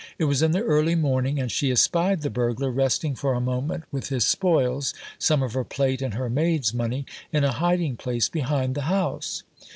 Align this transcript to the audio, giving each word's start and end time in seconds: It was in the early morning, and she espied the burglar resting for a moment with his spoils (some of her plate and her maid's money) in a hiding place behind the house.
It 0.17 0.23
was 0.23 0.41
in 0.41 0.49
the 0.49 0.63
early 0.63 0.95
morning, 0.95 1.39
and 1.39 1.51
she 1.51 1.71
espied 1.71 2.21
the 2.23 2.31
burglar 2.31 2.71
resting 2.71 3.13
for 3.13 3.35
a 3.35 3.39
moment 3.39 3.83
with 3.91 4.09
his 4.09 4.25
spoils 4.25 4.95
(some 5.19 5.43
of 5.43 5.53
her 5.53 5.63
plate 5.63 6.01
and 6.01 6.15
her 6.15 6.27
maid's 6.27 6.73
money) 6.73 7.05
in 7.31 7.43
a 7.43 7.51
hiding 7.51 7.97
place 7.97 8.27
behind 8.27 8.73
the 8.73 8.81
house. 8.89 9.43